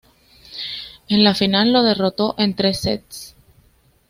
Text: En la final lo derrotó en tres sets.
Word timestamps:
En 1.09 1.23
la 1.23 1.35
final 1.35 1.71
lo 1.71 1.83
derrotó 1.83 2.33
en 2.39 2.55
tres 2.55 2.79
sets. 2.79 3.35